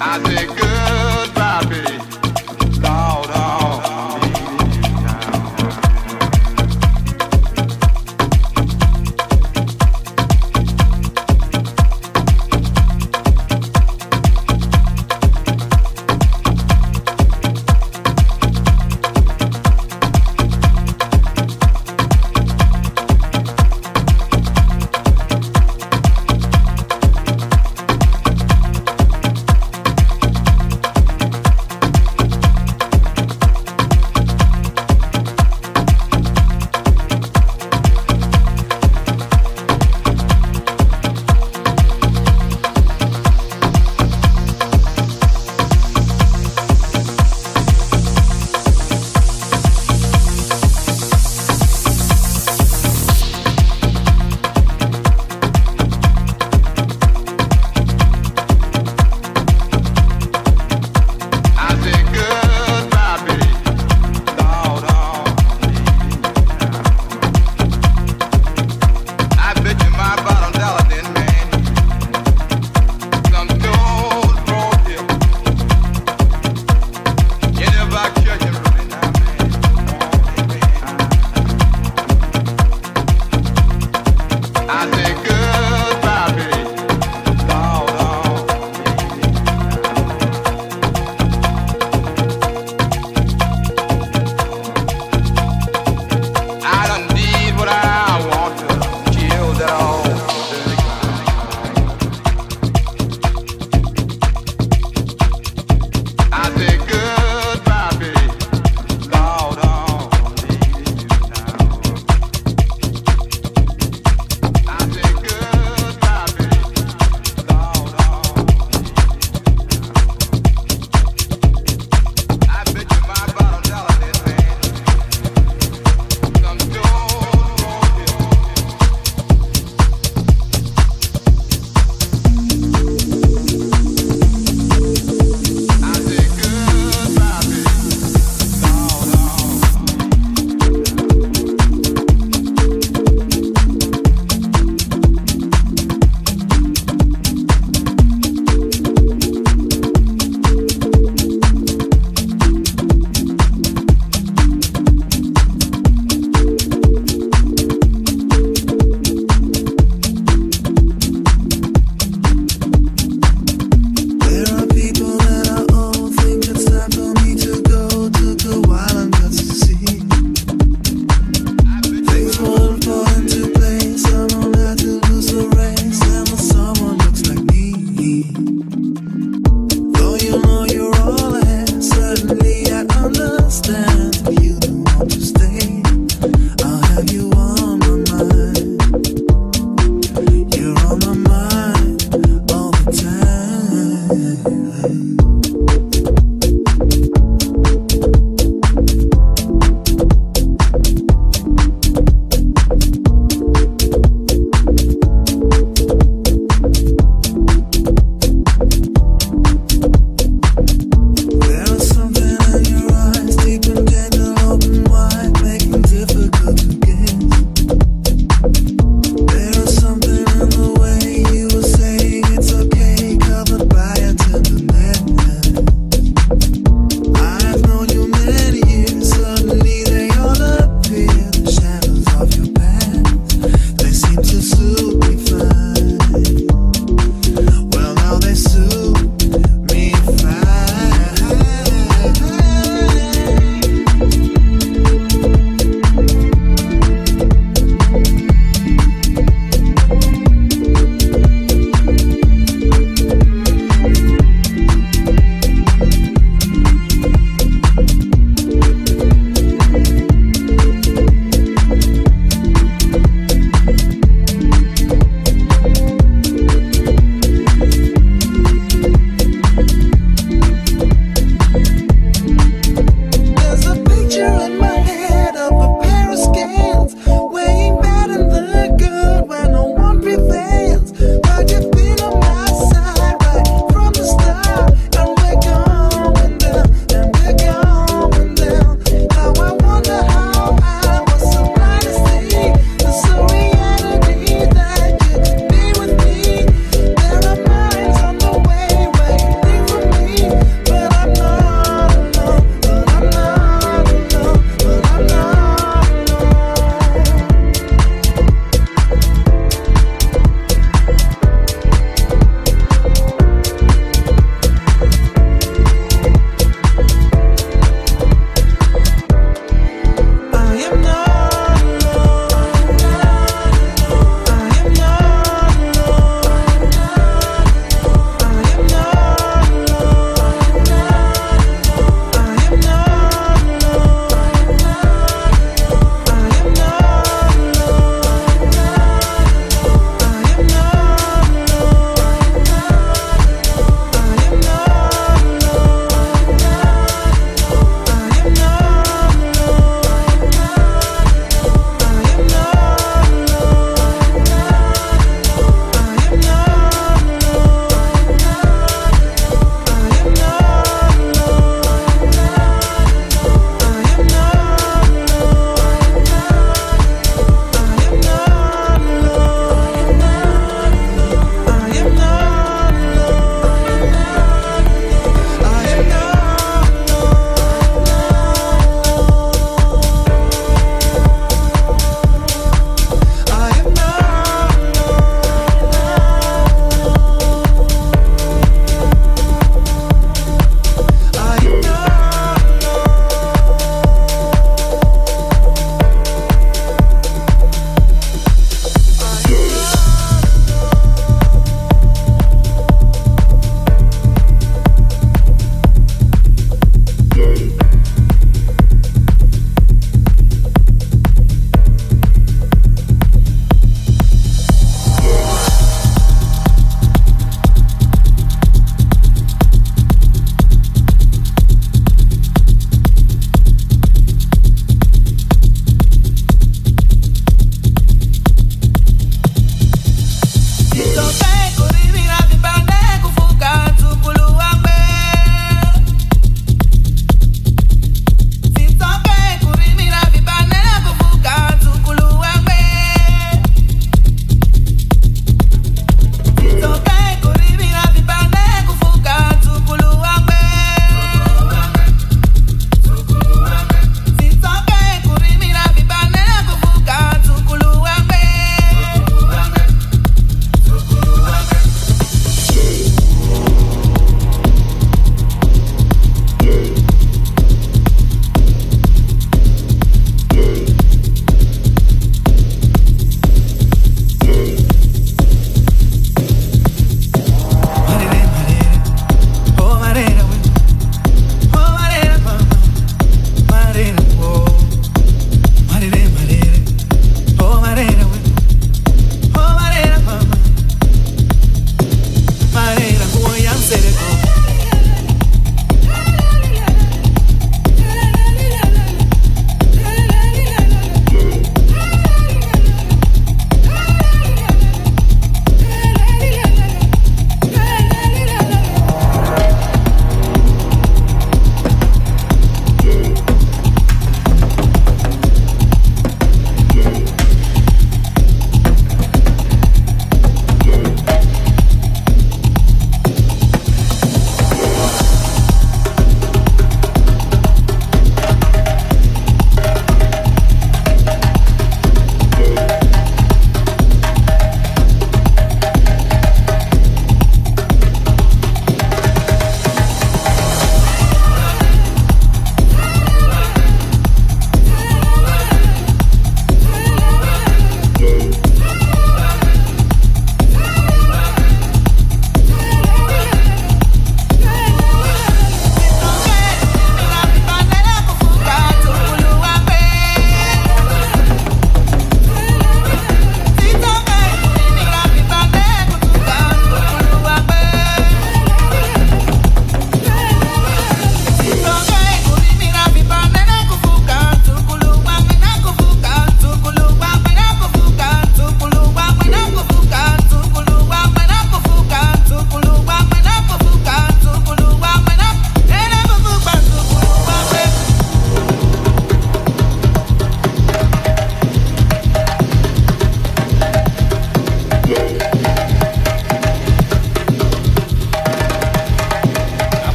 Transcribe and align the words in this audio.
I 0.00 0.18
think. 0.18 0.63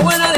buena 0.00 0.35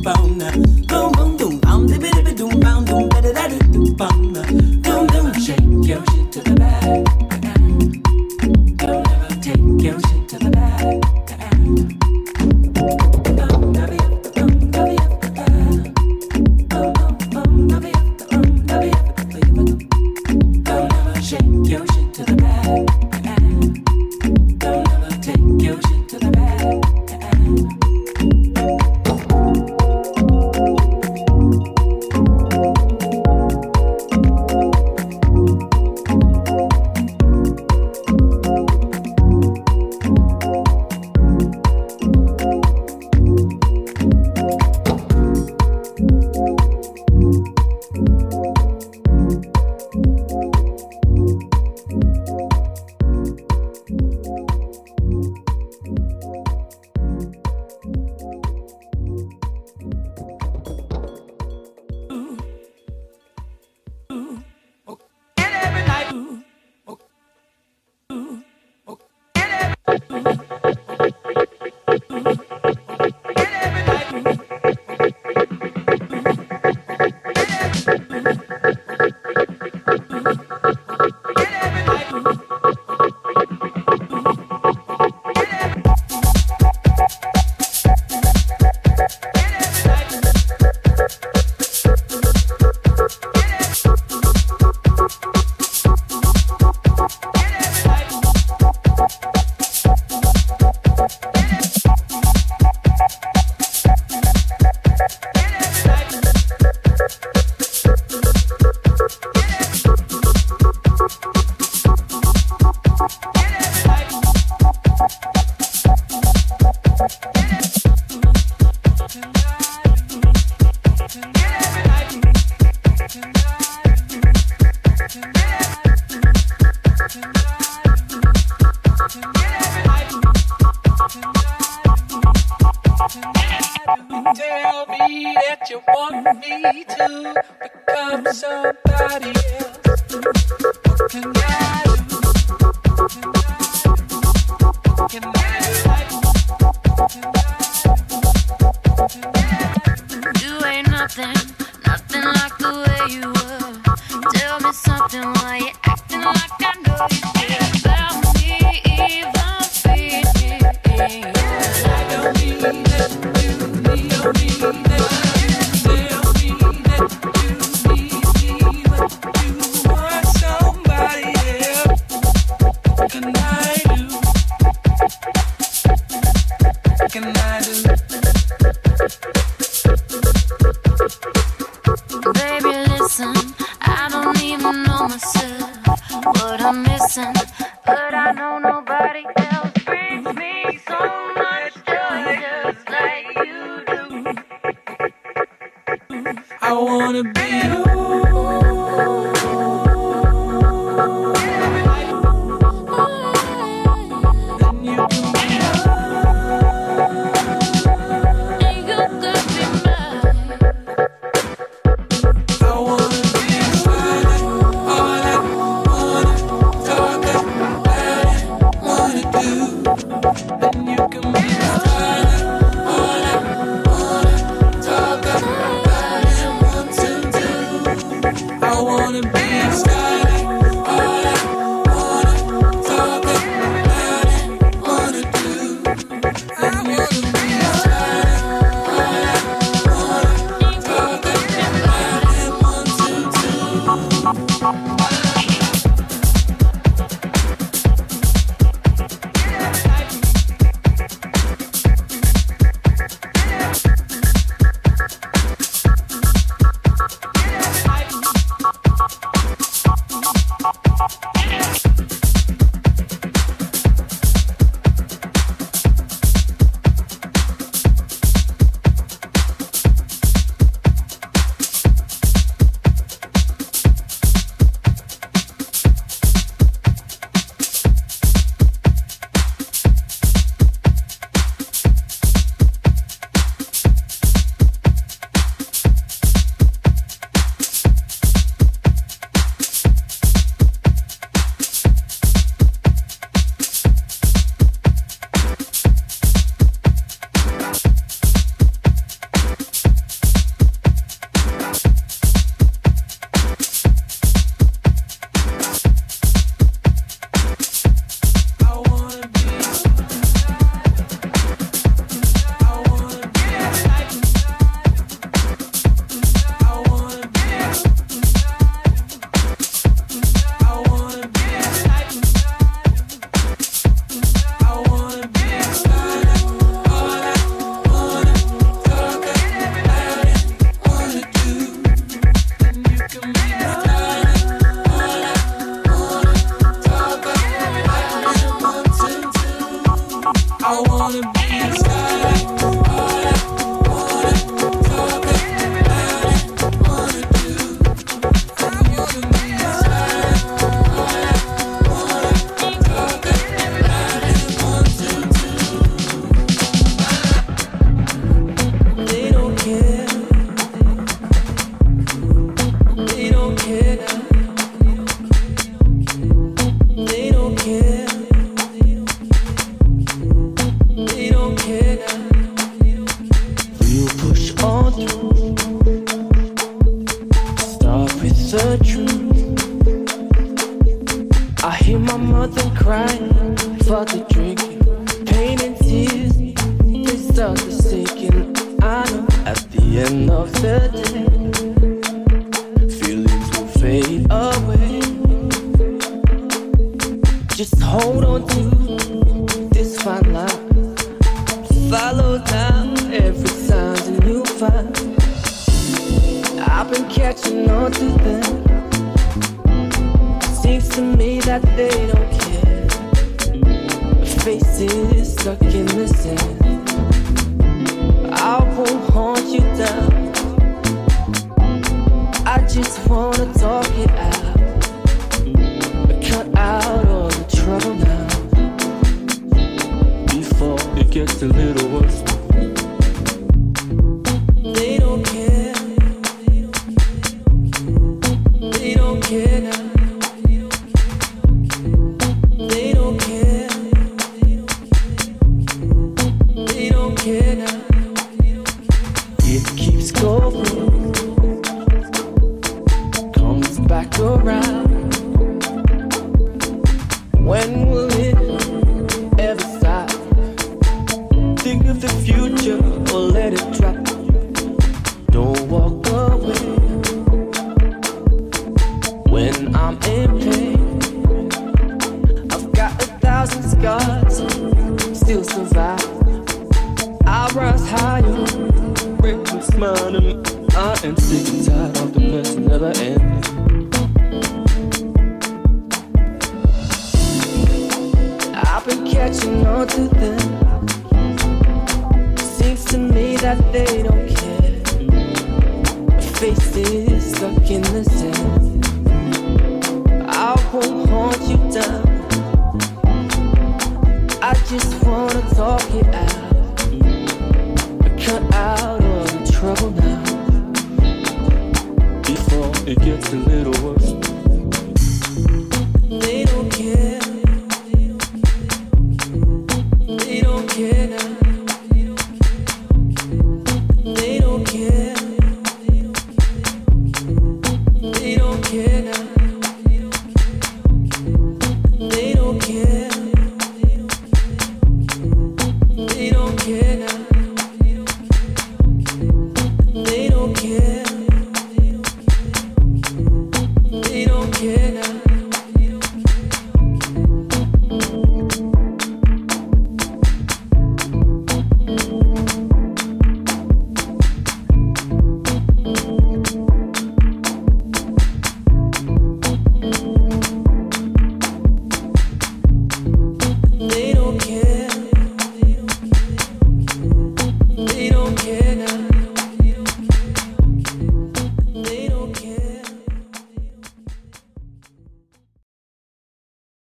bound. 0.00 0.71